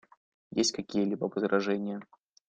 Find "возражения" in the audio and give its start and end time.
1.25-2.01